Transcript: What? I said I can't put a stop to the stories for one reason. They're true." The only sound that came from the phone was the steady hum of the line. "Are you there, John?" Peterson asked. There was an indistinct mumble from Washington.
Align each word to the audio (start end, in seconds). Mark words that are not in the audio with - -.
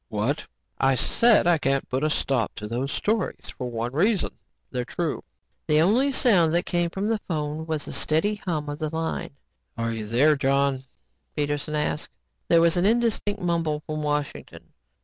What? 0.09 0.47
I 0.79 0.95
said 0.95 1.45
I 1.45 1.59
can't 1.59 1.87
put 1.87 2.03
a 2.03 2.09
stop 2.09 2.55
to 2.55 2.67
the 2.67 2.87
stories 2.87 3.51
for 3.55 3.69
one 3.69 3.91
reason. 3.93 4.31
They're 4.71 4.83
true." 4.83 5.23
The 5.67 5.79
only 5.79 6.11
sound 6.11 6.55
that 6.55 6.65
came 6.65 6.89
from 6.89 7.05
the 7.05 7.19
phone 7.27 7.67
was 7.67 7.85
the 7.85 7.91
steady 7.93 8.33
hum 8.37 8.67
of 8.67 8.79
the 8.79 8.89
line. 8.89 9.35
"Are 9.77 9.91
you 9.93 10.07
there, 10.07 10.35
John?" 10.35 10.85
Peterson 11.35 11.75
asked. 11.75 12.09
There 12.47 12.61
was 12.61 12.77
an 12.77 12.85
indistinct 12.87 13.41
mumble 13.43 13.83
from 13.85 14.01
Washington. 14.01 14.73